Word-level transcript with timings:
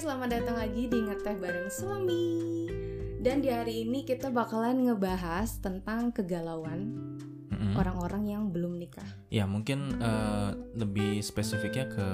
selamat 0.00 0.32
datang 0.32 0.56
lagi 0.56 0.88
di 0.88 0.96
Ngeteh 0.96 1.36
Bareng 1.36 1.68
Suami 1.68 2.24
Dan 3.20 3.44
di 3.44 3.52
hari 3.52 3.84
ini 3.84 4.00
kita 4.00 4.32
bakalan 4.32 4.88
ngebahas 4.88 5.60
tentang 5.60 6.08
kegalauan. 6.08 7.09
Orang-orang 7.80 8.22
yang 8.28 8.42
belum 8.52 8.76
nikah 8.76 9.08
Ya 9.32 9.48
mungkin 9.48 9.96
eh, 10.02 10.50
lebih 10.76 11.24
spesifiknya 11.24 11.86
ke 11.88 12.06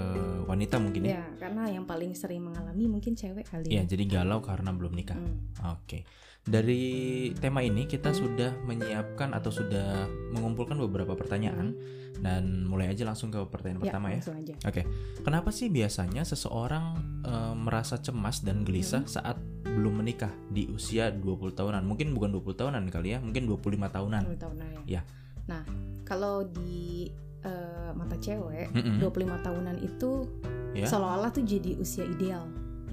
wanita 0.47 0.77
mungkin 0.79 1.09
ya. 1.09 1.21
Ya, 1.21 1.25
karena 1.41 1.67
yang 1.73 1.85
paling 1.89 2.13
sering 2.15 2.45
mengalami 2.47 2.87
mungkin 2.87 3.19
cewek 3.19 3.49
kali 3.49 3.73
Ya 3.73 3.83
jadi 3.83 4.05
galau 4.07 4.45
karena 4.45 4.71
belum 4.71 4.93
nikah. 4.95 5.19
Hmm. 5.19 5.81
Oke. 5.81 6.07
Dari 6.47 7.35
tema 7.43 7.59
ini 7.59 7.91
kita 7.91 8.15
sudah 8.15 8.55
menyiapkan 8.63 9.35
atau 9.35 9.51
sudah 9.51 10.07
mengumpulkan 10.31 10.79
beberapa 10.79 11.19
pertanyaan 11.19 11.75
dan 12.23 12.65
mulai 12.71 12.95
aja 12.95 13.03
langsung 13.03 13.35
ke 13.35 13.43
pertanyaan 13.51 13.83
pertama 13.83 14.15
ya. 14.15 14.23
langsung 14.23 14.39
aja 14.39 14.55
Oke. 14.63 14.83
Kenapa 15.27 15.51
sih 15.51 15.67
biasanya 15.73 16.23
seseorang 16.23 16.87
eh, 17.27 17.55
merasa 17.59 17.99
cemas 17.99 18.47
dan 18.47 18.63
gelisah 18.63 19.03
saat 19.11 19.41
belum 19.67 20.05
menikah 20.05 20.31
di 20.53 20.71
usia 20.71 21.11
20 21.11 21.59
tahunan? 21.59 21.83
Mungkin 21.83 22.15
bukan 22.15 22.31
20 22.31 22.61
tahunan 22.61 22.83
kali 22.95 23.17
ya, 23.17 23.19
mungkin 23.19 23.51
25 23.51 23.91
tahunan. 23.91 24.23
20 24.31 24.39
tahunan 24.39 24.67
ya. 24.71 24.83
Ya. 24.87 25.03
Nah, 25.47 25.63
kalau 26.03 26.43
di 26.45 27.11
eh, 27.41 27.91
mata 27.95 28.19
cewek, 28.19 28.75
Mm-mm. 28.75 28.99
25 28.99 29.39
tahunan 29.39 29.77
itu 29.79 30.27
Ya. 30.75 30.85
seolah-olah 30.85 31.31
tuh 31.31 31.41
jadi 31.41 31.79
usia 31.79 32.03
ideal. 32.03 32.43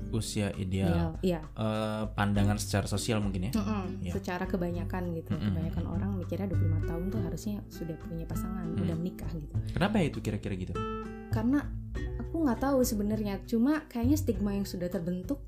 Usia 0.09 0.53
ideal. 0.53 1.17
Iya. 1.19 1.41
Eh, 1.51 2.03
pandangan 2.13 2.55
secara 2.55 2.85
sosial 2.85 3.17
mungkin 3.17 3.49
ya. 3.49 3.51
Mm-mm, 3.57 4.05
Ya. 4.05 4.13
Secara 4.13 4.45
kebanyakan 4.45 5.09
gitu. 5.17 5.33
Mm-mm. 5.33 5.51
Kebanyakan 5.51 5.85
orang 5.89 6.09
mikirnya 6.15 6.47
25 6.47 6.85
tahun 6.85 7.03
tuh 7.09 7.21
harusnya 7.25 7.57
sudah 7.67 7.97
punya 7.99 8.23
pasangan, 8.23 8.65
Mm. 8.71 8.83
udah 8.85 8.95
menikah 8.95 9.31
gitu. 9.33 9.53
Kenapa 9.73 9.95
ya 9.97 10.05
itu 10.07 10.19
kira-kira 10.21 10.53
gitu? 10.53 10.73
Karena 11.27 11.65
aku 12.21 12.35
nggak 12.39 12.61
tahu 12.61 12.85
sebenarnya, 12.85 13.41
cuma 13.43 13.89
kayaknya 13.89 14.15
stigma 14.15 14.53
yang 14.53 14.65
sudah 14.65 14.87
terbentuk. 14.87 15.41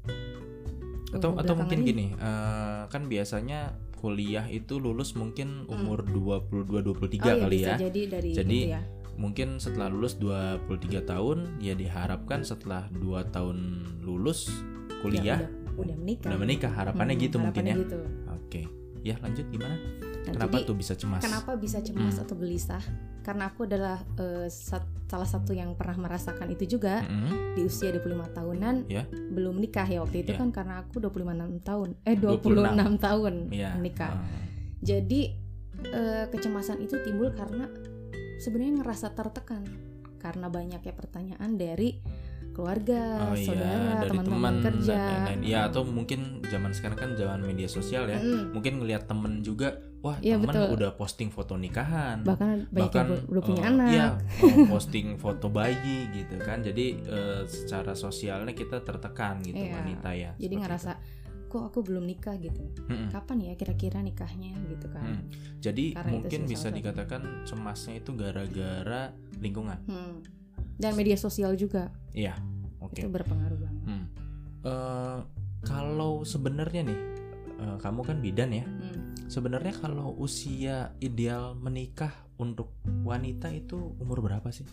atau 1.14 1.32
uh, 1.32 1.40
atau 1.40 1.56
mungkin 1.56 1.80
belakangan 1.80 1.88
gini 1.88 2.06
eh, 2.12 2.82
kan 2.92 3.08
biasanya 3.08 3.60
kuliah 4.06 4.46
itu 4.46 4.78
lulus 4.78 5.14
mungkin 5.14 5.66
umur 5.66 6.06
22 6.06 6.86
23 6.86 6.94
Hmm. 7.18 7.26
Oh 7.26 7.26
iya 7.26 7.34
kali 7.42 7.58
bisa 7.58 7.66
ya 7.66 7.76
jadi 7.82 8.02
dari 8.08 8.30
Jadi, 8.32 8.60
ya. 8.70 8.82
mungkin 9.16 9.58
setelah 9.58 9.90
lulus 9.90 10.14
23 10.16 10.70
tahun 11.04 11.38
ya 11.58 11.74
diharapkan 11.74 12.46
setelah 12.46 12.86
2 12.92 13.02
tahun 13.32 13.58
lulus 14.00 14.54
kuliah 15.02 15.42
Ya, 15.42 15.50
udah, 15.50 15.50
udah 15.82 15.96
menikah. 15.98 16.28
udah 16.30 16.40
menikah 16.40 16.72
harapannya 16.72 17.16
Hmm, 17.16 17.26
gitu 17.26 17.38
mungkin 17.40 17.64
ya 17.64 17.74
harapannya 17.74 17.98
gitu. 17.98 17.98
oke 18.32 18.62
ya 19.02 19.16
lanjut 19.20 19.46
gimana 19.50 19.76
Nah, 20.26 20.34
kenapa 20.34 20.58
jadi, 20.58 20.66
tuh 20.66 20.76
bisa 20.76 20.94
cemas 20.94 21.22
Kenapa 21.22 21.52
bisa 21.56 21.78
cemas 21.80 22.14
Hmm. 22.14 22.24
atau 22.26 22.36
gelisah? 22.36 22.82
Karena 23.26 23.50
aku 23.50 23.66
adalah 23.66 23.98
eh, 24.16 24.46
sat- 24.46 24.86
salah 25.06 25.26
satu 25.26 25.50
yang 25.52 25.74
pernah 25.74 25.98
merasakan 26.00 26.46
itu 26.48 26.78
juga 26.78 27.02
Mm-mm. 27.02 27.58
di 27.58 27.62
usia 27.62 27.90
25 27.90 28.06
tahunan 28.32 28.76
Ya. 28.86 29.06
belum 29.10 29.58
nikah 29.58 29.86
ya 29.86 30.02
waktu 30.02 30.22
itu 30.22 30.34
Ya. 30.34 30.38
kan 30.38 30.50
karena 30.50 30.80
aku 30.80 30.98
26 31.00 31.58
tahun. 31.60 31.90
Eh 32.06 32.14
26, 32.14 32.54
26 32.54 32.98
tahun 33.00 33.34
Iya. 33.50 33.70
menikah. 33.74 34.14
Ah. 34.14 34.46
Jadi 34.80 35.22
eh, 35.84 36.26
kecemasan 36.28 36.80
itu 36.80 37.02
timbul 37.02 37.34
karena 37.34 37.68
sebenarnya 38.38 38.80
ngerasa 38.80 39.12
tertekan 39.12 39.66
karena 40.18 40.48
banyaknya 40.48 40.94
pertanyaan 40.94 41.54
dari 41.54 42.00
keluarga, 42.52 43.30
Oh 43.30 43.36
iya, 43.36 43.46
saudara, 43.46 43.92
teman-teman 44.02 44.24
teman 44.24 44.56
kerja. 44.64 44.96
dan 44.96 45.04
lain-lain. 45.28 45.40
Ya 45.44 45.60
atau 45.68 45.84
mungkin 45.84 46.20
zaman 46.46 46.72
sekarang 46.72 46.96
kan 46.96 47.10
zaman 47.14 47.44
media 47.44 47.68
sosial 47.68 48.08
ya. 48.08 48.16
Mm, 48.16 48.56
Mungkin 48.56 48.74
ngelihat 48.80 49.04
temen 49.06 49.44
juga, 49.44 49.76
wah 50.06 50.18
Iya, 50.20 50.38
temen 50.38 50.46
betul. 50.48 50.66
udah 50.72 50.92
posting 50.94 51.30
foto 51.30 51.58
nikahan. 51.58 52.22
bahkan 52.22 52.62
banyak 52.64 52.78
bahkan 52.78 53.06
yang 53.08 53.26
udah 53.28 53.42
punya 53.42 53.62
eh, 53.64 53.70
anak. 53.72 54.14
mau 54.38 54.70
posting 54.74 55.08
foto 55.16 55.50
bayi 55.50 55.98
gitu 56.14 56.38
kan 56.38 56.62
jadi 56.62 56.86
eh, 57.02 57.42
secara 57.46 57.92
sosialnya 57.94 58.54
kita 58.54 58.80
tertekan 58.80 59.42
gitu 59.42 59.58
Iya. 59.58 59.74
wanita 59.74 60.10
ya 60.14 60.32
Jadi 60.38 60.54
ngerasa 60.56 60.92
kok 61.48 61.64
aku 61.66 61.82
belum 61.82 62.04
nikah 62.04 62.36
gitu. 62.38 62.60
itu. 62.60 62.82
Mm-mm. 62.84 63.10
Kapan 63.10 63.38
ya 63.42 63.54
kira-kira 63.56 63.98
nikahnya 64.00 64.54
gitu 64.68 64.86
kan. 64.88 65.08
Mm. 65.10 65.24
jadi 65.58 65.86
Karena 65.92 66.06
itu 66.06 66.14
mungkin 66.14 66.42
bisa 66.46 66.68
satu. 66.68 66.76
dikatakan 66.76 67.22
cemasnya 67.44 67.94
itu 67.98 68.12
gara-gara 68.14 69.02
lingkungan 69.36 69.80
Hmm. 69.84 70.22
Dan 70.76 70.94
media 70.94 71.16
sosial 71.16 71.56
juga 71.56 71.90
iya 72.12 72.36
oke 72.78 72.94
itu 72.94 73.08
berpengaruh 73.08 73.58
banget. 73.58 73.84
Hmm. 73.86 74.06
Eh, 74.62 75.20
kalau 75.64 76.22
sebenarnya 76.22 76.82
nih 76.84 77.00
eh, 77.58 77.78
kamu 77.80 78.02
kan 78.02 78.18
bidan 78.20 78.52
ya 78.52 78.66
Hmm. 78.66 79.16
sebenarnya 79.26 79.74
kalau 79.76 80.14
usia 80.16 80.94
ideal 81.00 81.56
menikah 81.56 82.12
untuk 82.36 82.76
wanita 83.02 83.48
itu 83.50 83.96
umur 83.98 84.20
berapa 84.20 84.52
sih 84.52 84.68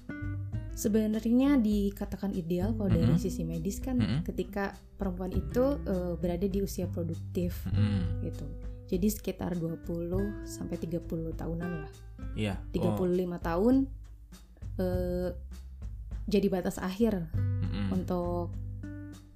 Sebenarnya 0.72 1.60
dikatakan 1.60 2.32
ideal 2.32 2.72
kalau 2.72 2.88
dari 2.88 3.04
Mm-mm. 3.04 3.20
sisi 3.20 3.44
medis 3.44 3.76
kan 3.76 4.00
Mm-mm. 4.00 4.25
ketika 4.25 4.72
perempuan 4.97 5.28
itu 5.28 5.76
eh, 5.84 6.16
berada 6.16 6.48
di 6.48 6.65
usia 6.65 6.88
produktif 6.88 7.60
Mm-mm. 7.69 8.25
gitu. 8.25 8.48
Jadi 8.88 9.09
sekitar 9.09 9.53
20 9.56 9.84
sampai 10.49 10.81
30 10.81 11.04
tahunan 11.37 11.70
lah. 11.84 11.93
iya 12.32 12.56
35 12.72 12.88
Oh, 12.88 13.37
tahun 13.37 13.75
eh, 14.81 15.28
jadi 16.25 16.47
batas 16.49 16.81
akhir 16.81 17.28
mm-mm. 17.37 17.93
untuk 17.93 18.56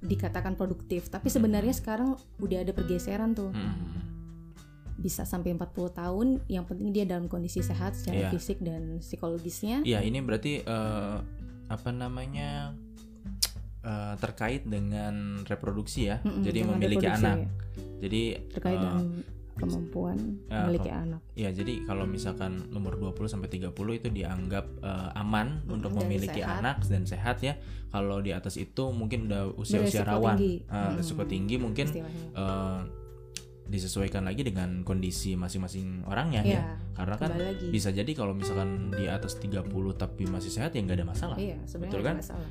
dikatakan 0.01 0.55
produktif. 0.55 1.09
Tapi 1.09 1.29
sebenarnya 1.29 1.73
sekarang 1.73 2.15
udah 2.39 2.59
ada 2.63 2.73
pergeseran 2.73 3.33
tuh. 3.33 3.51
Mm-mm. 3.51 4.05
Bisa 4.97 5.29
sampai 5.29 5.53
40 5.53 5.93
tahun, 5.93 6.27
yang 6.49 6.65
penting 6.65 6.89
dia 6.91 7.05
dalam 7.05 7.29
kondisi 7.29 7.61
sehat 7.61 7.93
secara 7.93 8.27
Iya. 8.27 8.31
fisik 8.33 8.59
dan 8.61 8.99
psikologisnya. 8.99 9.85
Iya 9.85 10.01
ini 10.01 10.19
berarti 10.25 10.65
eh, 10.65 11.17
apa 11.67 11.91
namanya 11.93 12.73
eh, 13.85 14.15
terkait 14.19 14.65
dengan 14.65 15.45
reproduksi 15.45 16.09
ya. 16.11 16.19
Mm-mm, 16.25 16.43
jadi 16.43 16.59
dengan 16.65 16.75
memiliki 16.81 17.07
anak. 17.07 17.37
ya. 17.39 17.49
Jadi 18.03 18.23
terkait 18.53 18.77
eh, 18.77 18.83
dengan 18.83 19.05
kemampuan 19.57 20.17
ya, 20.47 20.63
memiliki 20.63 20.91
anak. 20.91 21.21
ya 21.33 21.49
jadi 21.49 21.83
kalau 21.83 22.05
misalkan 22.05 22.53
umur 22.71 22.95
20 22.95 23.27
sampai 23.27 23.49
30 23.49 23.73
itu 23.95 24.09
dianggap 24.11 24.65
eh, 24.79 25.11
aman 25.15 25.61
Mm-mm, 25.61 25.75
untuk 25.75 25.91
memiliki 25.97 26.41
sehat. 26.41 26.61
anak 26.61 26.77
dan 26.85 27.03
sehat 27.03 27.41
ya. 27.41 27.57
Kalau 27.87 28.21
di 28.21 28.31
atas 28.31 28.55
itu 28.55 28.93
mungkin 28.93 29.27
udah 29.27 29.57
usia-usia 29.57 30.05
rawan. 30.05 30.37
tinggi. 30.37 30.55
Eh, 30.63 30.71
Mm-mm. 30.71 30.97
risiko 30.97 31.23
tinggi 31.25 31.57
mungkin 31.57 31.87
istilahnya. 31.89 32.27
eh, 32.35 32.81
disesuaikan 33.67 34.23
lagi 34.23 34.47
dengan 34.47 34.83
kondisi 34.83 35.35
masing-masing 35.35 36.07
orangnya 36.07 36.43
ya. 36.43 36.55
ya, 36.55 36.63
Karena 36.95 37.17
kan 37.19 37.31
lagi. 37.35 37.67
bisa 37.69 37.91
jadi 37.91 38.07
kalau 38.15 38.31
misalkan 38.33 38.91
di 38.91 39.11
atas 39.11 39.37
30 39.37 39.67
tapi 39.93 40.23
masih 40.25 40.51
sehat 40.51 40.73
ya 40.73 40.81
nggak 40.81 41.03
ada 41.03 41.07
masalah. 41.07 41.37
Iya, 41.37 41.59
Betul 41.77 42.01
kan? 42.03 42.23
masalah. 42.23 42.49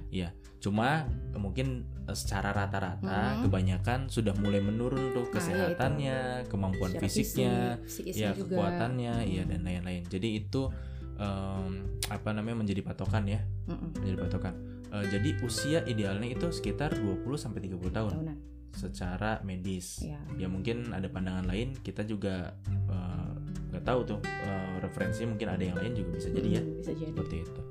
Cuma 0.60 1.06
mungkin 1.34 1.86
eh, 2.06 2.14
secara 2.14 2.50
rata-rata 2.52 3.38
Mhm. 3.38 3.42
kebanyakan 3.46 4.00
sudah 4.10 4.34
mulai 4.36 4.60
menurun 4.60 5.14
tuh 5.14 5.24
Nah, 5.24 5.30
iya 5.30 5.34
kesehatannya, 5.34 6.18
kemampuan 6.48 6.92
Secara 6.92 7.04
fisiknya, 7.06 7.54
fisik, 7.86 8.04
ya 8.12 8.30
juga. 8.34 8.56
kekuatannya, 8.58 9.14
iya 9.26 9.44
Mm. 9.46 9.50
dan 9.50 9.62
lain-lain. 9.64 10.04
Jadi 10.06 10.28
itu 10.36 10.68
em, 11.16 11.96
apa 12.06 12.30
namanya 12.30 12.60
menjadi 12.60 12.84
patokan 12.84 13.24
ya, 13.24 13.40
Mm-mm, 13.66 13.96
menjadi 13.96 14.18
patokan. 14.20 14.54
Eh, 14.92 15.06
jadi 15.10 15.30
usia 15.42 15.80
idealnya 15.86 16.28
itu 16.28 16.52
sekitar 16.52 16.92
20 16.94 17.40
sampai 17.40 17.64
30 17.64 17.88
tahun 17.90 18.12
tahunan. 18.12 18.38
Secara 18.76 19.40
medis. 19.42 20.04
Ya. 20.04 20.20
Ya 20.36 20.48
mungkin 20.52 20.92
ada 20.92 21.08
pandangan 21.08 21.48
lain, 21.48 21.74
kita 21.80 22.04
juga 22.04 22.54
eh, 22.68 23.34
nggak 23.72 23.84
tahu 23.84 24.00
tuh 24.06 24.20
eh, 24.22 24.74
referensinya 24.84 25.34
mungkin 25.34 25.50
ada 25.50 25.64
yang 25.64 25.78
lain 25.80 25.94
juga 25.96 26.10
bisa 26.16 26.30
jadi 26.30 26.50
ya 26.60 26.64
Mm, 26.64 26.76
bisa 26.80 26.92
jadi. 26.92 27.10
seperti 27.16 27.36
itu. 27.42 27.62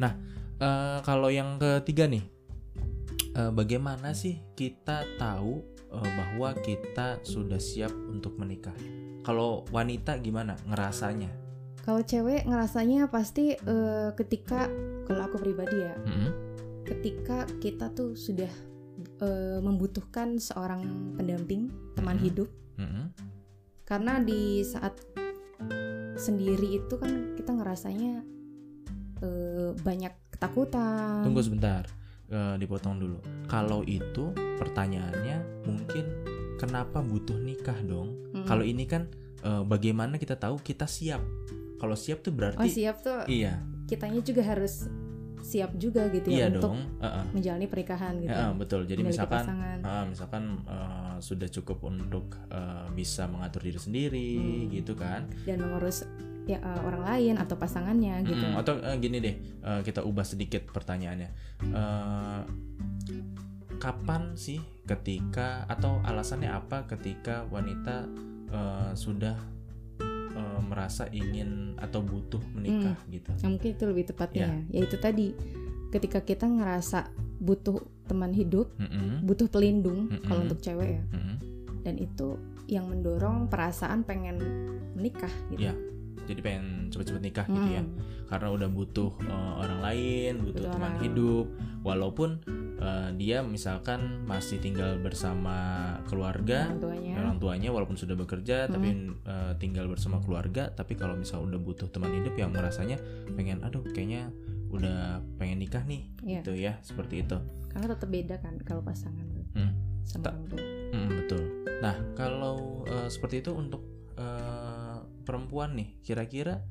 Nah, 0.00 0.12
eh, 0.58 0.98
kalau 1.04 1.28
yang 1.28 1.56
ketiga 1.56 2.08
nih, 2.08 2.24
eh, 3.34 3.52
bagaimana 3.52 4.12
sih 4.12 4.40
kita 4.52 5.04
tahu 5.16 5.60
eh, 5.88 6.10
bahwa 6.16 6.52
kita 6.58 7.20
sudah 7.22 7.60
siap 7.60 7.92
untuk 7.92 8.36
menikah? 8.36 8.74
Kalau 9.22 9.68
wanita 9.68 10.16
gimana 10.18 10.56
ngerasanya? 10.64 11.28
Kalau 11.80 12.00
cewek 12.00 12.44
ngerasanya 12.44 13.08
pasti 13.08 13.56
eh, 13.56 14.10
ketika 14.12 14.68
kalau 15.04 15.24
aku 15.24 15.40
pribadi 15.40 15.76
ya, 15.80 15.96
Mm-mm. 15.96 16.30
ketika 16.84 17.48
kita 17.60 17.88
tuh 17.92 18.12
sudah 18.12 18.48
eh, 19.18 19.58
membutuhkan 19.58 20.38
seorang 20.38 20.82
pendamping, 21.14 21.70
teman 21.94 22.16
Mhm. 22.18 22.24
hidup. 22.24 22.48
Mm-mm. 22.78 23.06
Karena 23.82 24.20
di 24.20 24.62
saat 24.62 24.94
sendiri 26.14 26.78
itu 26.78 26.94
kan 26.98 27.34
kita 27.34 27.54
ngerasanya 27.54 28.22
eh, 29.18 29.74
banyak 29.74 30.14
ketakutan. 30.30 31.26
Tunggu 31.26 31.42
sebentar, 31.42 31.82
eh, 32.30 32.54
dipotong 32.54 33.02
dulu. 33.02 33.18
Kalau 33.50 33.82
itu 33.82 34.30
pertanyaannya 34.62 35.66
mungkin 35.66 36.04
kenapa 36.54 37.02
butuh 37.02 37.34
nikah 37.34 37.74
dong? 37.82 38.14
Mm. 38.30 38.46
Kalau 38.46 38.62
ini 38.62 38.86
kan 38.86 39.10
eh, 39.38 39.62
bagaimana 39.66 40.18
kita 40.18 40.38
tahu 40.38 40.62
kita 40.62 40.86
siap? 40.86 41.18
Kalau 41.78 41.94
siap 41.94 42.22
tuh 42.22 42.30
Oh 42.30 42.36
berarti 42.38 42.70
siap 42.70 43.02
tuh 43.02 43.22
iya, 43.26 43.62
kitanya 43.86 44.18
juga 44.22 44.42
harus 44.42 44.86
siap 45.40 45.74
juga 45.76 46.06
gitu 46.08 46.28
iya 46.28 46.46
ya 46.46 46.54
untuk 46.54 46.74
dong. 46.74 46.80
Heeh. 47.00 47.24
menjalani 47.32 47.66
pernikahan 47.66 48.14
gitu. 48.18 48.32
Ya, 48.32 48.50
betul. 48.52 48.80
Jadi 48.84 49.00
Memiliki 49.00 49.14
misalkan 49.16 49.44
pasangan. 49.44 49.78
Ah, 49.82 50.04
misalkan 50.04 50.44
eh, 50.64 51.16
sudah 51.18 51.48
cukup 51.48 51.78
untuk 51.82 52.26
eh, 52.48 52.86
bisa 52.92 53.26
mengatur 53.26 53.62
diri 53.62 53.78
sendiri 53.78 54.30
Hmm. 54.38 54.70
gitu 54.70 54.92
kan 54.94 55.26
dan 55.44 55.58
mengurus 55.58 56.04
ya 56.44 56.58
eh, 56.58 56.80
orang 56.80 57.02
lain 57.04 57.34
atau 57.36 57.54
pasangannya 57.54 58.14
gitu. 58.24 58.40
Mm, 58.40 58.56
atau 58.56 58.74
eh, 58.78 58.96
gini 58.96 59.16
deh 59.18 59.34
eh, 59.60 59.80
kita 59.82 60.00
ubah 60.02 60.24
sedikit 60.24 60.64
pertanyaannya 60.68 61.30
Eh, 61.58 62.42
kapan 63.78 64.34
sih 64.34 64.58
ketika 64.84 65.62
atau 65.66 66.02
alasannya 66.02 66.50
apa 66.50 66.86
ketika 66.88 67.46
wanita 67.46 68.06
eh, 68.48 68.90
sudah 68.94 69.36
eh, 70.38 70.60
merasa 70.62 71.04
ingin 71.08 71.50
atau 71.76 72.00
butuh 72.00 72.40
menikah 72.52 72.94
gitu 73.06 73.34
Nah, 73.34 73.50
mungkin 73.50 73.70
itu 73.70 73.84
lebih 73.84 74.04
tepatnya 74.06 74.38
Ya. 74.40 74.48
ya. 74.48 74.62
Yaitu 74.76 74.96
tadi 74.96 75.34
ketika 75.88 76.20
kita 76.20 76.44
ngerasa 76.44 77.10
butuh 77.38 77.80
teman 78.04 78.30
hidup, 78.30 78.70
Mm-mm, 78.74 79.22
butuh 79.22 79.46
pelindung 79.46 80.08
Mm-mm. 80.08 80.22
kalau 80.22 80.40
untuk 80.42 80.58
cewek 80.58 80.90
ya. 80.94 81.02
mm-mm. 81.08 81.36
Dan 81.80 81.94
itu 81.96 82.36
yang 82.66 82.86
mendorong 82.86 83.46
perasaan 83.46 84.02
pengen 84.02 84.36
menikah 84.92 85.30
gitu. 85.48 85.64
Iya, 85.64 85.74
jadi 86.24 86.40
pengen 86.40 86.66
cepet-cepet 86.88 87.22
nikah 87.22 87.46
gitu 87.46 87.68
ya 87.70 87.80
Hmm. 87.80 87.96
karena 88.26 88.48
udah 88.50 88.68
butuh 88.68 89.10
eh, 89.22 89.32
orang 89.56 89.80
lain 89.80 90.32
butuh 90.42 90.60
Butuh 90.60 90.70
teman 90.70 90.84
orang. 90.90 91.02
hidup 91.02 91.46
walaupun 91.80 92.28
eh, 92.78 93.10
dia 93.14 93.40
misalkan 93.40 94.00
masih 94.22 94.56
tinggal 94.56 94.96
bersama 94.96 95.56
keluarga 96.04 96.66
Orang 96.68 96.80
tuanya. 96.80 97.12
orang 97.16 97.36
tuanya 97.38 97.68
walaupun 97.68 97.94
sudah 97.94 98.14
bekerja 98.14 98.64
Hmm. 98.64 98.72
tapi 98.72 98.88
eh, 99.24 99.52
tinggal 99.56 99.86
bersama 99.86 100.18
keluarga 100.18 100.70
tapi 100.70 100.94
kalau 100.94 101.14
misal 101.14 101.42
udah 101.42 101.56
butuh 101.56 101.86
teman 101.86 102.12
hidup 102.12 102.34
yang 102.34 102.50
merasanya 102.50 102.96
pengen 103.32 103.60
aduh 103.60 103.82
kayaknya 103.88 104.30
udah 104.68 105.18
pengen 105.34 105.58
nikah 105.58 105.82
nih 105.82 106.06
Iya. 106.20 106.40
gitu 106.40 106.52
ya 106.54 106.76
seperti 106.80 107.22
itu 107.22 107.38
Karena 107.68 107.86
tetap 107.90 108.08
beda 108.08 108.36
kan 108.38 108.54
kalau 108.60 108.80
pasangan 108.80 109.26
Hmm. 109.50 109.72
sama 110.02 110.22
Ta- 110.22 110.32
orang 110.32 110.46
tua. 110.46 110.60
Mm, 110.88 111.08
betul 111.16 111.42
nah 111.78 111.96
kalau 112.14 112.56
eh, 112.84 113.08
seperti 113.08 113.40
itu 113.40 113.52
untuk 113.52 113.82
eh, 114.14 114.96
perempuan 115.22 115.72
nih 115.72 115.98
kira-kira 116.00 116.62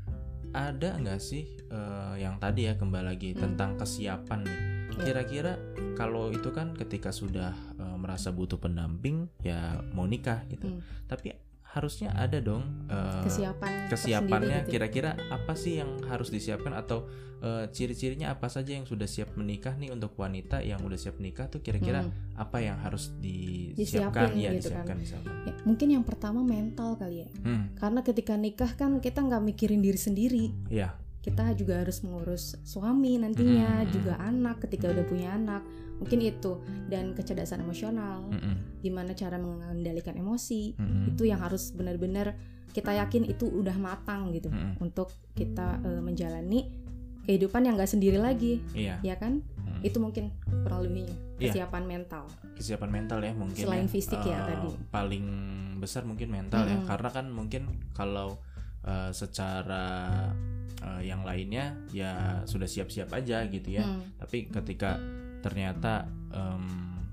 ada 0.49 0.95
nggak 0.95 1.17
sih 1.17 1.43
eh, 1.61 2.13
yang 2.17 2.37
tadi 2.37 2.65
ya 2.65 2.73
kembali 2.73 3.05
lagi 3.05 3.31
Hmm. 3.31 3.43
tentang 3.43 3.75
kesiapan 3.75 4.39
nih. 4.41 4.59
Kira-kira 4.97 5.57
kalau 5.93 6.29
itu 6.29 6.49
kan 6.49 6.73
ketika 6.73 7.09
sudah 7.11 7.51
eh, 7.75 7.97
merasa 7.97 8.29
butuh 8.29 8.57
pendamping 8.57 9.29
ya 9.39 9.81
mau 9.91 10.05
nikah 10.05 10.43
gitu 10.47 10.67
Hmm. 10.67 10.81
tapi 11.05 11.33
harusnya 11.67 12.09
ada 12.11 12.39
dong 12.39 12.63
eh, 12.87 13.23
Kesiapan 13.23 13.71
kesiapannya 13.87 14.59
gitu. 14.61 14.71
kira-kira 14.73 15.13
apa 15.29 15.53
sih 15.53 15.77
yang 15.77 16.01
harus 16.03 16.27
disiapkan 16.27 16.73
atau 16.73 17.05
eh, 17.37 17.69
ciri-cirinya 17.69 18.31
apa 18.31 18.47
saja 18.47 18.73
yang 18.73 18.83
sudah 18.83 19.05
siap 19.05 19.35
menikah 19.35 19.73
nih 19.73 19.89
untuk 19.89 20.15
wanita 20.15 20.57
yang 20.59 20.81
udah 20.81 20.95
siap 20.95 21.17
menikah 21.17 21.45
tuh 21.47 21.59
kira-kira 21.59 22.01
Hmm. 22.01 22.13
apa 22.35 22.57
yang 22.59 22.77
harus 22.77 23.13
disiapkan 23.17 24.33
Disiapin 24.33 24.41
ya 24.41 24.49
gitu 24.53 24.69
kan. 24.71 24.85
disiapkan 24.85 24.97
disiapkan 24.97 25.33
Ya, 25.45 25.53
mungkin 25.63 25.87
yang 25.91 26.01
pertama 26.01 26.41
mental 26.41 26.95
kali 26.95 27.23
ya. 27.23 27.29
hmm 27.37 27.77
Karena 27.77 28.01
ketika 28.01 28.33
nikah 28.35 28.71
kan 28.73 28.97
kita 28.97 29.21
nggak 29.21 29.43
mikirin 29.43 29.81
diri 29.81 29.99
sendiri. 29.99 30.43
ya 30.67 30.97
Kita 31.27 31.51
juga 31.53 31.83
harus 31.83 31.99
mengurus 32.01 32.55
suami 32.63 33.19
nantinya, 33.19 33.83
Mm-mm. 33.83 33.91
juga 33.91 34.15
anak 34.17 34.63
ketika 34.63 34.87
udah 34.87 35.03
punya 35.03 35.35
anak. 35.35 35.59
Mungkin 35.99 36.23
itu 36.23 36.63
dan 36.87 37.11
kecerdasan 37.11 37.59
emosional, 37.59 38.31
Mm-mm. 38.31 38.79
gimana 38.79 39.11
cara 39.11 39.35
mengendalikan 39.35 40.15
emosi. 40.15 40.71
Mm-mm. 40.73 41.11
Itu 41.11 41.27
yang 41.27 41.43
harus 41.43 41.75
benar-benar 41.75 42.31
kita 42.71 42.95
yakin 42.95 43.25
itu 43.25 43.43
udah 43.43 43.75
matang 43.75 44.31
gitu 44.31 44.47
Mm-mm. 44.47 44.79
untuk 44.79 45.11
kita 45.33 45.83
eh, 45.83 45.99
menjalani 45.99 46.71
kehidupan 47.23 47.67
yang 47.67 47.75
nggak 47.75 47.91
sendiri 47.91 48.15
lagi, 48.15 48.63
iya 48.71 49.03
ya 49.03 49.19
kan? 49.19 49.43
Mm. 49.59 49.83
Itu 49.83 49.99
mungkin 49.99 50.31
kurang 50.63 50.87
lebihnya 50.87 51.11
Iya. 51.37 51.53
kesiapan 51.53 51.83
mental. 51.85 52.23
kesiapan 52.55 52.89
mental 52.89 53.19
ya 53.21 53.29
mungkin 53.29 53.61
Selain 53.61 53.85
ya. 53.85 53.91
fisik 53.91 54.17
ya 54.23 54.41
Eh, 54.41 54.45
tadi. 54.47 54.69
paling 54.89 55.25
besar 55.77 56.01
mungkin 56.01 56.31
mental 56.31 56.63
ya 56.63 56.73
Mm-mm. 56.73 56.87
karena 56.87 57.09
kan 57.11 57.25
mungkin 57.29 57.61
kalau 57.91 58.39
eh, 58.87 59.11
secara 59.11 59.85
eh, 60.77 61.01
yang 61.03 61.21
lainnya 61.21 61.75
ya 61.89 62.13
sudah 62.43 62.65
siap-siap 62.65 63.11
aja 63.11 63.43
gitu 63.45 63.67
ya 63.69 63.83
Hmm. 63.83 64.01
tapi 64.17 64.47
ketika 64.47 64.95
ternyata 65.39 66.05
em, 66.29 66.65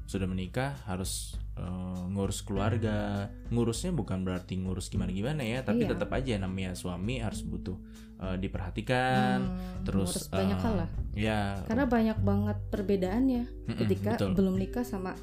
sudah 0.04 0.24
menikah 0.24 0.76
harus 0.84 1.34
eh, 1.54 2.02
ngurus 2.06 2.42
keluarga 2.42 3.26
ngurusnya 3.48 3.90
bukan 3.90 4.22
berarti 4.22 4.58
ngurus 4.58 4.88
gimana-gimana 4.88 5.42
ya 5.42 5.60
tapi 5.60 5.82
Iya. 5.82 5.92
tetap 5.92 6.10
aja 6.10 6.34
namanya 6.36 6.74
suami 6.74 7.18
harus 7.18 7.42
butuh 7.42 7.74
eh, 8.16 8.36
diperhatikan 8.36 9.38
Hmm, 9.40 9.82
terus 9.82 10.14
ngurus 10.14 10.28
banyak 10.30 10.58
hal 10.60 10.74
lah. 10.76 10.90
ya 11.12 11.40
Karena 11.64 11.84
banyak 11.86 12.18
banget 12.20 12.58
perbedaannya 12.68 13.42
mm-mm, 13.66 13.78
ketika 13.78 14.10
betul. 14.14 14.30
belum 14.34 14.54
nikah 14.56 14.82
sama 14.82 15.14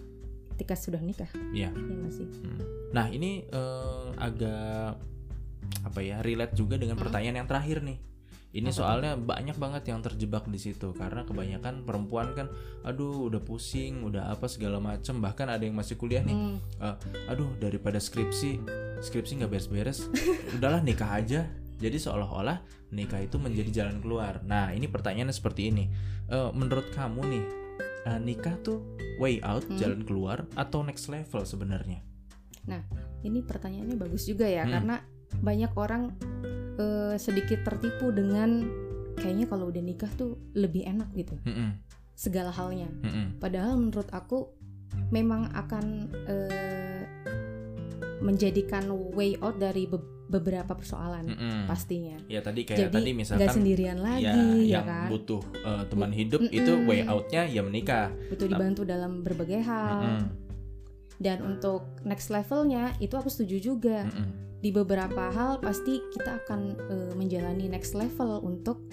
ketika 0.52 0.76
sudah 0.76 1.02
nikah. 1.02 1.30
Iya. 1.52 1.70
Iya 1.70 1.96
nggak 1.98 2.14
sih? 2.14 2.28
Hmm. 2.28 2.60
Nah 2.92 3.06
ini 3.08 3.44
eh, 3.44 4.08
agak 4.16 4.98
apa 5.82 6.00
ya 6.02 6.20
relate 6.22 6.54
juga 6.54 6.76
dengan 6.78 6.96
Hmm. 7.00 7.04
pertanyaan 7.08 7.44
yang 7.44 7.50
terakhir 7.50 7.82
nih. 7.82 8.00
Ini 8.52 8.68
soalnya 8.76 9.16
banyak 9.16 9.56
banget 9.56 9.88
yang 9.96 10.04
terjebak 10.04 10.44
di 10.52 10.60
situ 10.60 10.92
karena 10.92 11.24
kebanyakan 11.24 11.88
perempuan 11.88 12.36
kan, 12.36 12.52
aduh 12.84 13.32
udah 13.32 13.40
pusing, 13.40 14.04
udah 14.04 14.28
apa 14.28 14.52
segala 14.52 14.76
macem. 14.84 15.24
Bahkan 15.24 15.48
ada 15.48 15.64
yang 15.64 15.72
masih 15.72 15.96
kuliah 15.96 16.20
nih, 16.20 16.36
Hmm, 16.36 16.60
aduh 17.32 17.48
daripada 17.64 17.96
skripsi, 17.96 18.60
skripsi 19.00 19.40
nggak 19.40 19.52
beres-beres, 19.56 20.04
udahlah 20.60 20.84
nikah 20.84 21.16
aja. 21.16 21.48
Jadi 21.80 21.96
seolah-olah 21.96 22.60
nikah 22.92 23.24
itu 23.24 23.40
menjadi 23.40 23.72
jalan 23.88 24.04
keluar. 24.04 24.44
Nah 24.44 24.76
ini 24.76 24.86
pertanyaannya 24.92 25.32
seperti 25.32 25.72
ini. 25.72 25.88
Eh, 26.28 26.52
menurut 26.52 26.92
kamu 26.92 27.22
nih, 27.32 27.44
eh, 28.06 28.20
nikah 28.20 28.60
tuh 28.60 28.84
way 29.16 29.40
out, 29.48 29.64
Hmm. 29.64 29.80
jalan 29.80 30.04
keluar 30.04 30.44
atau 30.60 30.84
next 30.84 31.08
level 31.08 31.48
sebenarnya? 31.48 32.04
ini 33.22 33.42
pertanyaannya 33.46 33.98
bagus 34.02 34.26
juga 34.26 34.50
ya 34.50 34.66
Hmm. 34.66 34.74
karena 34.74 34.96
banyak 35.40 35.72
orang 35.74 36.12
eh, 36.76 37.16
sedikit 37.16 37.64
tertipu 37.64 38.12
dengan 38.12 38.68
kayaknya 39.16 39.46
kalau 39.46 39.70
udah 39.70 39.80
nikah 39.80 40.12
tuh 40.14 40.36
lebih 40.52 40.84
enak 40.84 41.08
gitu 41.14 41.36
Mm-mm, 41.44 41.78
segala 42.12 42.50
halnya. 42.50 42.88
mm-mm. 42.90 43.38
Padahal 43.38 43.76
menurut 43.76 44.08
aku 44.10 44.52
memang 45.10 45.52
akan 45.52 45.86
eh, 46.28 47.04
menjadikan 48.22 48.86
way 49.14 49.34
out 49.42 49.58
dari 49.58 49.90
be- 49.90 50.00
beberapa 50.30 50.72
persoalan 50.72 51.28
Mm-mm. 51.28 51.68
pastinya. 51.68 52.16
Ya 52.32 52.40
tadi 52.40 52.64
kayak 52.64 52.88
Jadi 52.88 52.96
tadi 52.96 53.12
misalkan 53.12 53.52
sendirian 53.52 54.00
lagi 54.00 54.24
ya, 54.24 54.32
ya, 54.32 54.80
yang 54.80 54.86
kan. 54.88 55.08
butuh 55.12 55.42
uh, 55.62 55.84
teman 55.90 56.14
hidup 56.14 56.40
Mm-mm. 56.40 56.56
itu 56.56 56.72
way 56.88 57.04
outnya 57.04 57.44
ya 57.44 57.60
menikah. 57.60 58.08
butuh 58.32 58.48
dibantu 58.48 58.88
dalam 58.88 59.26
berbagai 59.26 59.60
hal. 59.60 60.00
Mm-mm, 60.00 60.24
Dan 61.20 61.38
untuk 61.44 61.84
next 62.02 62.32
levelnya 62.32 62.96
itu 62.98 63.12
aku 63.14 63.28
setuju 63.28 63.74
juga. 63.74 64.08
mm-mm. 64.08 64.51
Di 64.62 64.70
beberapa 64.70 65.28
hal 65.28 65.58
pasti 65.58 66.00
kita 66.08 66.38
akan 66.40 66.60
eh, 66.80 67.14
menjalani 67.14 67.66
next 67.68 67.92
level 67.92 68.40
untuk 68.40 68.86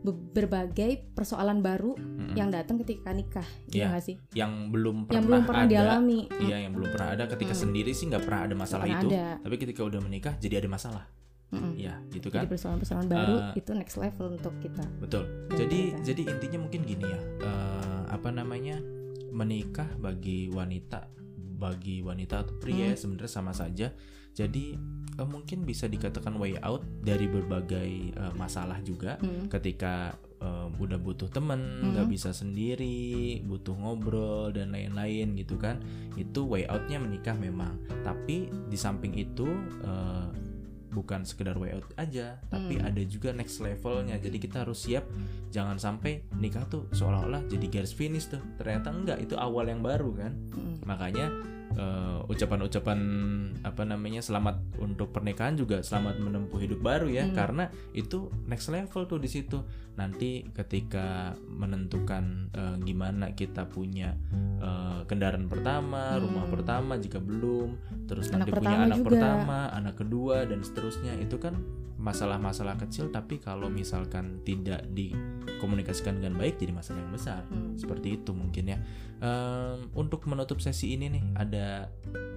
be- 0.00 0.18
berbagai 0.34 1.14
persoalan 1.14 1.62
baru 1.62 1.94
Mm-mm. 1.94 2.34
yang 2.34 2.50
datang 2.50 2.74
ketika 2.76 3.10
nikah, 3.10 3.46
Iya, 3.66 3.72
iya 3.72 3.86
nggak 3.88 4.02
sih? 4.02 4.16
yang 4.34 4.52
belum 4.68 5.06
pernah, 5.06 5.14
Yang 5.14 5.24
belum 5.24 5.42
pernah 5.46 5.62
ada, 5.62 5.70
dialami. 5.70 6.20
Iya, 6.42 6.56
yang 6.58 6.72
belum 6.74 6.88
pernah 6.90 7.08
ada 7.12 7.24
ketika 7.28 7.54
Mm-mm. 7.54 7.62
sendiri 7.64 7.90
sih 7.92 8.06
nggak 8.06 8.22
pernah 8.22 8.40
ada 8.42 8.54
masalah 8.56 8.84
pernah 8.84 8.98
itu. 8.98 9.08
ada. 9.08 9.26
Tapi 9.40 9.56
ketika 9.56 9.80
udah 9.80 10.00
menikah 10.02 10.34
jadi 10.36 10.54
ada 10.58 10.68
masalah. 10.68 11.04
Mm-mm. 11.52 11.76
Iya, 11.76 11.94
gitu 12.08 12.26
Jadi 12.26 12.34
kan. 12.34 12.44
persoalan-persoalan 12.48 13.06
baru 13.06 13.34
Eh, 13.46 13.60
itu 13.60 13.70
next 13.72 13.96
level 13.96 14.26
untuk 14.32 14.54
kita. 14.58 14.84
Betul. 14.98 15.22
Jadi 15.52 15.80
mereka. 15.92 16.02
jadi 16.02 16.22
intinya 16.26 16.58
mungkin 16.58 16.80
gini 16.82 17.04
ya. 17.04 17.20
eh, 17.40 18.02
apa 18.10 18.28
namanya? 18.28 18.76
Menikah 19.30 19.88
bagi 19.96 20.48
wanita 20.48 21.08
bagi 21.52 22.00
wanita 22.00 22.42
atau 22.42 22.54
pria 22.56 22.90
Hmm. 22.90 22.96
sebenarnya 22.96 23.30
sama 23.30 23.52
saja. 23.52 23.92
Jadi 24.32 24.72
eh, 25.12 25.28
mungkin 25.28 25.62
bisa 25.62 25.84
dikatakan 25.86 26.32
way 26.34 26.56
out 26.58 26.80
dari 26.98 27.26
berbagai 27.26 27.90
eh, 28.10 28.32
masalah 28.32 28.80
juga 28.80 29.20
Mm. 29.20 29.48
ketika 29.48 30.12
eh, 30.40 30.66
udah 30.72 30.96
butuh 30.96 31.28
temen 31.28 31.60
Hmm. 31.78 31.92
nggak 31.92 32.08
bisa 32.08 32.32
sendiri 32.32 33.38
butuh 33.42 33.74
ngobrol 33.74 34.50
dan 34.50 34.72
lain-lain 34.72 35.36
gitu 35.36 35.54
kan 35.54 35.78
itu 36.14 36.42
way 36.42 36.64
outnya 36.64 36.96
menikah 36.96 37.36
memang 37.36 37.76
tapi 38.00 38.48
di 38.66 38.74
samping 38.74 39.12
itu 39.12 39.44
eh, 39.84 40.26
bukan 40.92 41.24
sekedar 41.24 41.56
way 41.56 41.72
out 41.72 41.88
aja 41.96 42.36
tapi 42.46 42.76
Hmm. 42.76 42.86
ada 42.86 43.02
juga 43.02 43.32
next 43.32 43.58
levelnya 43.58 44.16
jadi 44.16 44.36
kita 44.36 44.62
harus 44.62 44.84
siap 44.84 45.08
jangan 45.48 45.76
sampai 45.76 46.20
nikah 46.34 46.64
tuh 46.64 46.86
seolah-olah 46.90 47.44
jadi 47.46 47.66
garis 47.66 47.90
finish 47.90 48.28
tuh 48.28 48.40
ternyata 48.54 48.88
enggak 48.88 49.18
itu 49.18 49.34
awal 49.34 49.64
yang 49.64 49.80
baru 49.80 50.12
kan 50.12 50.32
Mm. 50.52 50.84
makanya 50.84 51.26
eh, 51.72 52.18
ucapan-ucapan 52.24 52.98
apa 53.62 53.82
namanya 53.82 54.20
selamat 54.20 54.78
untuk 54.78 55.10
pernikahan 55.10 55.54
juga 55.54 55.80
selamat 55.80 56.18
menempuh 56.18 56.58
hidup 56.58 56.80
baru 56.80 57.06
ya 57.06 57.24
Hmm. 57.24 57.34
karena 57.34 57.64
itu 57.92 58.28
next 58.44 58.68
level 58.68 59.04
tuh 59.04 59.16
di 59.16 59.26
situ 59.26 59.62
nanti 59.92 60.48
ketika 60.50 61.32
menentukan 61.46 62.24
eh, 62.50 62.76
gimana 62.80 63.32
kita 63.32 63.64
punya 63.66 64.16
eh, 64.58 65.00
kendaraan 65.04 65.46
pertama 65.46 66.14
Hmm. 66.14 66.22
rumah 66.22 66.46
pertama 66.46 66.92
jika 66.96 67.18
belum 67.18 67.76
terus 68.04 68.28
Anak 68.28 68.46
nanti 68.46 68.50
punya 68.54 68.76
anak 68.82 68.98
juga. 68.98 69.06
pertama 69.08 69.58
anak 69.70 69.94
kedua 69.96 70.36
dan 70.44 70.60
seterusnya 70.60 71.16
itu 71.16 71.36
kan 71.36 71.56
masalah-masalah 71.96 72.74
kecil 72.76 73.08
tapi 73.08 73.38
kalau 73.38 73.70
misalkan 73.70 74.42
tidak 74.42 74.82
dikomunikasikan 75.62 76.18
dengan 76.18 76.34
baik 76.34 76.58
jadi 76.58 76.74
masalah 76.74 76.98
yang 76.98 77.14
besar 77.14 77.46
Hmm. 77.46 77.78
seperti 77.78 78.18
itu 78.18 78.34
mungkin 78.34 78.66
ya 78.66 78.78
Em, 79.22 79.86
untuk 79.94 80.26
menutup 80.26 80.58
sesi 80.58 80.98
ini 80.98 81.06
nih 81.06 81.22
ada 81.38 81.86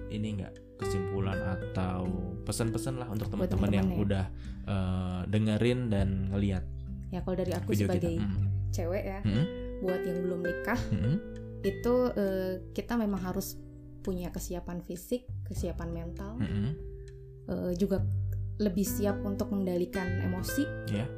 ini 0.06 0.38
enggak 0.38 0.54
kesimpulan 0.78 1.34
atau 1.34 2.06
pesan-pesan 2.46 2.94
lah 2.96 3.10
untuk 3.10 3.26
teman-teman 3.26 3.70
yang 3.74 3.88
ya. 3.90 3.98
udah 3.98 4.24
eh, 4.64 5.20
dengerin 5.26 5.90
dan 5.90 6.30
ngelihat 6.30 6.62
Ya 7.10 7.22
kalau 7.22 7.34
dari 7.34 7.50
aku 7.50 7.70
video 7.70 7.90
sebagai 7.90 8.14
kita. 8.14 8.22
Mm. 8.22 8.46
cewek 8.70 9.02
ya, 9.04 9.20
Mm. 9.20 9.44
buat 9.78 10.00
yang 10.00 10.18
belum 10.22 10.40
nikah 10.42 10.80
Mm. 10.86 11.16
itu 11.64 11.94
eh, 12.14 12.54
kita 12.70 12.94
memang 12.94 13.18
harus 13.20 13.58
punya 13.98 14.30
kesiapan 14.30 14.78
fisik, 14.80 15.26
kesiapan 15.42 15.90
mental, 15.90 16.38
Mm-mm. 16.38 16.70
eh, 17.48 17.72
juga 17.74 17.98
lebih 18.56 18.86
siap 18.86 19.18
untuk 19.20 19.50
mengendalikan 19.50 20.06
emosi. 20.22 20.62
Ya. 20.88 21.10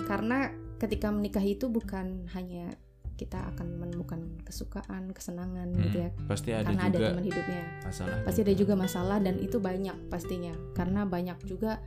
Karena 0.00 0.46
ketika 0.82 1.14
menikah 1.14 1.46
itu 1.46 1.70
bukan 1.70 2.26
hanya 2.34 2.74
kita 3.14 3.38
akan 3.54 3.78
menemukan 3.78 4.42
kesukaan, 4.42 5.14
kesenangan 5.14 5.70
gitu 5.78 6.08
ya. 6.08 6.10
Pasti 6.26 6.50
ada 6.50 6.66
Karena 6.66 6.82
ada 6.90 6.98
juga 6.98 7.08
teman 7.14 7.24
hidupnya. 7.30 7.64
masalah. 7.86 8.18
Pasti 8.26 8.40
ada 8.42 8.54
juga 8.58 8.74
masalah 8.74 9.18
dan 9.22 9.34
itu 9.38 9.56
banyak 9.62 9.96
pastinya. 10.10 10.54
Karena 10.74 11.06
banyak 11.06 11.38
juga 11.46 11.78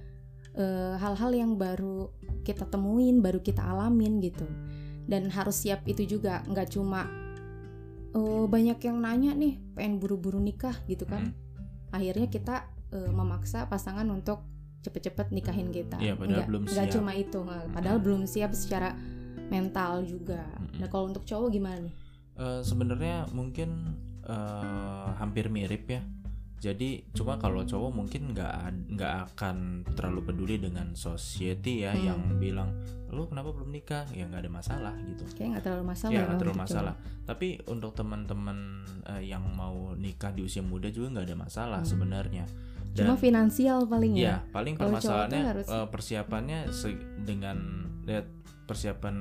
eh, 0.56 0.96
hal-hal 0.96 1.32
yang 1.36 1.60
baru 1.60 2.08
kita 2.48 2.72
temuin, 2.72 3.20
baru 3.20 3.44
kita 3.44 3.60
alamin 3.68 4.24
gitu. 4.24 4.48
Dan 5.06 5.28
harus 5.28 5.60
siap 5.60 5.84
itu 5.86 6.08
juga, 6.08 6.40
nggak 6.48 6.72
cuma 6.72 7.04
eh, 8.16 8.46
banyak 8.48 8.80
yang 8.80 9.04
nanya 9.04 9.36
nih, 9.36 9.60
pengen 9.76 10.00
buru-buru 10.00 10.40
nikah 10.40 10.80
gitu 10.88 11.04
kan. 11.04 11.36
Mm. 11.36 12.00
Akhirnya 12.00 12.28
kita 12.32 12.56
eh, 12.96 13.12
memaksa 13.12 13.68
pasangan 13.68 14.08
untuk 14.08 14.55
cepet-cepet 14.86 15.28
nikahin 15.32 15.70
kita. 15.70 15.98
Iya, 15.98 16.14
padahal 16.14 16.30
Nggak- 16.38 16.48
belum 16.48 16.62
nggak 16.64 16.86
siap. 16.86 16.94
cuma 16.94 17.12
itu, 17.14 17.40
padahal 17.72 17.98
belum 17.98 18.22
siap 18.24 18.52
secara 18.54 18.94
mental 19.46 20.02
juga. 20.02 20.46
Mm-mm. 20.56 20.78
Nah 20.78 20.88
kalau 20.88 21.06
untuk 21.08 21.24
cowok 21.24 21.50
gimana 21.50 21.82
nih? 21.82 21.94
Eh, 22.36 22.62
sebenarnya 22.62 23.26
mungkin 23.32 23.70
eh, 24.24 25.08
hampir 25.16 25.48
mirip 25.48 25.86
ya. 25.88 26.02
Jadi 26.56 27.06
cuma 27.14 27.38
kalau 27.38 27.62
cowok 27.62 27.92
mungkin 27.94 28.34
nggak 28.34 28.54
nggak 28.90 29.14
akan 29.30 29.56
terlalu 29.94 30.22
peduli 30.26 30.56
dengan 30.58 30.96
society 30.96 31.86
ya 31.86 31.94
Hmm. 31.94 32.02
yang 32.04 32.20
bilang 32.36 32.74
lu 33.08 33.30
kenapa 33.30 33.54
belum 33.54 33.70
nikah 33.70 34.10
ya 34.10 34.26
nggak 34.26 34.42
ada 34.42 34.52
masalah 34.52 34.94
gitu. 35.00 35.30
Kayak 35.32 35.48
nggak 35.52 35.64
terlalu 35.64 35.86
masalah 35.86 36.10
ya 36.10 36.18
ya 36.18 36.24
nggak 36.26 36.40
terlalu 36.42 36.58
masalah. 36.58 36.94
Tapi 37.22 37.48
untuk 37.66 37.92
teman-teman 37.94 38.58
eh, 39.06 39.24
yang 39.28 39.46
mau 39.46 39.94
nikah 39.94 40.34
di 40.34 40.42
usia 40.42 40.66
muda 40.66 40.90
juga 40.90 41.14
nggak 41.14 41.28
ada 41.28 41.38
masalah 41.38 41.80
Hmm. 41.80 41.90
sebenarnya. 41.92 42.46
Cowok. 42.96 43.04
Cuma 43.04 43.16
finansial 43.20 43.80
paling 43.86 44.14
ya. 44.16 44.24
Ya, 44.24 44.36
paling 44.50 44.76
permasalahannya 44.80 45.44
harus- 45.44 45.68
eh, 45.68 45.88
persiapannya 45.92 46.60
dengan 47.22 47.58
lihat 48.08 48.26
persiapan 48.66 49.16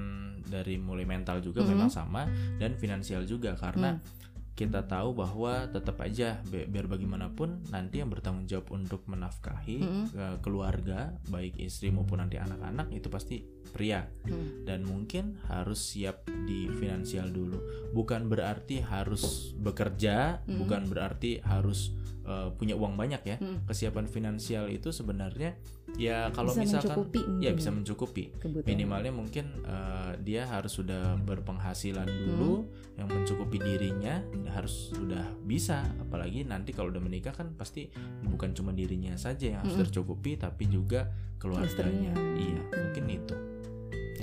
dari 0.44 0.78
mulai 0.78 1.04
mental 1.04 1.40
juga 1.40 1.60
Mhm. 1.60 1.68
memang 1.68 1.90
sama 1.90 2.24
dan 2.56 2.76
finansial 2.76 3.24
juga 3.24 3.56
karena 3.56 3.96
Hmm. 3.96 4.22
kita 4.54 4.86
tahu 4.86 5.18
bahwa 5.18 5.66
tetap 5.66 5.98
aja 5.98 6.38
bi- 6.46 6.64
biar 6.64 6.86
bagaimanapun 6.86 7.66
nanti 7.68 7.98
yang 7.98 8.06
bertanggung 8.06 8.46
jawab 8.46 8.70
untuk 8.70 9.02
menafkahi 9.04 9.78
Mhm. 9.82 10.04
eh, 10.14 10.36
keluarga 10.40 11.10
baik 11.26 11.58
istri 11.58 11.90
maupun 11.90 12.22
nanti 12.22 12.38
anak-anak 12.38 12.86
itu 12.88 13.10
pasti 13.10 13.42
pria 13.74 14.06
Hmm. 14.22 14.62
dan 14.62 14.86
mungkin 14.86 15.42
harus 15.50 15.82
siap 15.82 16.22
di 16.46 16.70
finansial 16.70 17.28
dulu 17.28 17.58
bukan 17.90 18.30
berarti 18.30 18.78
harus 18.80 19.50
bekerja 19.58 20.46
Mhm. 20.46 20.56
bukan 20.56 20.82
berarti 20.86 21.42
harus 21.42 21.90
eh, 22.24 22.48
punya 22.52 22.72
uang 22.72 22.94
banyak 22.94 23.22
ya 23.22 23.36
Hmm. 23.36 23.62
kesiapan 23.64 24.04
finansial 24.04 24.66
itu 24.66 24.88
sebenarnya 24.88 25.54
ya 25.94 26.28
kalau 26.30 26.50
bisa 26.50 26.64
misalkan 26.80 26.96
mencukupi 26.96 27.20
ya 27.20 27.28
mungkin 27.28 27.54
bisa 27.54 27.70
mencukupi 27.70 28.24
kebutuhan. 28.34 28.66
minimalnya 28.66 29.12
mungkin 29.12 29.46
eh, 29.62 30.12
dia 30.18 30.42
harus 30.44 30.72
sudah 30.74 31.14
berpenghasilan 31.18 32.06
dulu 32.06 32.64
yang 32.94 33.06
mencukupi 33.06 33.58
dirinya 33.58 34.22
harus 34.48 34.90
sudah 34.90 35.22
bisa 35.40 35.82
apalagi 36.00 36.42
nanti 36.42 36.70
kalau 36.70 36.88
udah 36.88 37.00
menikah 37.00 37.30
kan 37.30 37.52
pasti 37.52 37.90
bukan 38.22 38.52
cuma 38.52 38.70
dirinya 38.70 39.14
saja 39.14 39.50
yang 39.50 39.60
harus 39.60 39.74
Mm-mm. 39.74 39.86
tercukupi 39.86 40.34
tapi 40.34 40.66
juga 40.66 41.10
keluarganya 41.36 42.10
Istrinya. 42.10 42.12
iya 42.38 42.60
Hmm. 42.64 42.72
mungkin 42.80 43.04
itu 43.12 43.34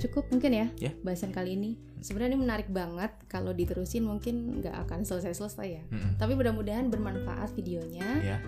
cukup 0.02 0.26
mungkin 0.28 0.50
ya, 0.52 0.66
Ya. 0.80 0.92
bahasan 1.00 1.30
kali 1.30 1.54
ini 1.54 1.70
sebenarnya 1.98 2.34
ini 2.34 2.40
menarik 2.40 2.68
banget 2.68 3.14
kalau 3.26 3.50
diterusin 3.50 4.02
mungkin 4.02 4.58
nggak 4.58 4.74
akan 4.84 5.06
selesai 5.06 5.32
selesai 5.32 5.68
ya 5.70 5.82
Mm-mm. 5.86 6.18
tapi 6.18 6.34
mudah-mudahan 6.34 6.90
bermanfaat 6.90 7.54
videonya 7.54 8.08
ya 8.20 8.38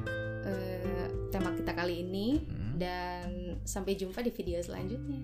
eh, 0.43 1.07
tema 1.31 1.51
kita 1.51 1.71
kali 1.71 2.03
ini 2.03 2.43
Mm. 2.45 2.73
dan 2.75 3.29
sampai 3.63 3.95
jumpa 3.95 4.19
di 4.19 4.31
video 4.31 4.59
selanjutnya 4.59 5.23